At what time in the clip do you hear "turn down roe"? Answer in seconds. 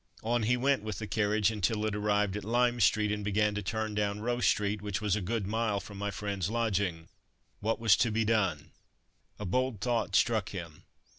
3.61-4.39